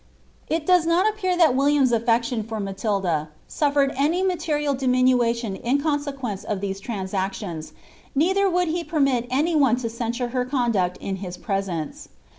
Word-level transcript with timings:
* 0.29 0.47
It 0.57 0.65
does 0.65 0.87
not 0.87 1.07
appear 1.07 1.37
that 1.37 1.53
William's 1.53 1.91
alFcction 1.91 2.43
for 2.49 2.59
Matilda 2.59 3.29
sulTered 3.47 3.93
ai^ 3.95 4.25
material 4.25 4.73
diminution 4.73 5.55
in 5.57 5.79
consequence 5.79 6.43
of 6.43 6.59
these 6.59 6.79
transactions, 6.79 7.73
neither 8.15 8.45
wonli 8.47 8.69
he 8.71 8.83
permit 8.83 9.27
any 9.29 9.55
one 9.55 9.75
to 9.75 9.91
censure 9.91 10.29
her 10.29 10.43
conduct 10.43 10.97
in 10.97 11.17
liis 11.19 11.39
presence.' 11.39 12.09